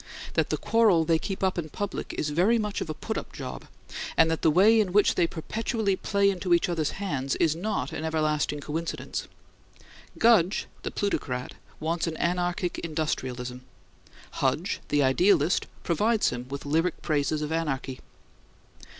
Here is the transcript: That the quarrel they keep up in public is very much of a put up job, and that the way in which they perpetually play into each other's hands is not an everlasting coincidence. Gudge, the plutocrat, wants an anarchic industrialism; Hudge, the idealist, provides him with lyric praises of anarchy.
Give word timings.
That 0.33 0.49
the 0.49 0.57
quarrel 0.57 1.05
they 1.05 1.19
keep 1.19 1.43
up 1.43 1.59
in 1.59 1.69
public 1.69 2.15
is 2.17 2.31
very 2.31 2.57
much 2.57 2.81
of 2.81 2.89
a 2.89 2.95
put 2.95 3.19
up 3.19 3.31
job, 3.31 3.65
and 4.17 4.31
that 4.31 4.41
the 4.41 4.49
way 4.49 4.79
in 4.81 4.93
which 4.93 5.13
they 5.13 5.27
perpetually 5.27 5.95
play 5.95 6.31
into 6.31 6.55
each 6.55 6.67
other's 6.67 6.89
hands 6.97 7.35
is 7.35 7.55
not 7.55 7.91
an 7.91 8.03
everlasting 8.03 8.61
coincidence. 8.61 9.27
Gudge, 10.17 10.65
the 10.81 10.89
plutocrat, 10.89 11.53
wants 11.79 12.07
an 12.07 12.17
anarchic 12.17 12.79
industrialism; 12.79 13.61
Hudge, 14.31 14.79
the 14.89 15.03
idealist, 15.03 15.67
provides 15.83 16.31
him 16.31 16.47
with 16.49 16.65
lyric 16.65 17.03
praises 17.03 17.43
of 17.43 17.51
anarchy. 17.51 17.99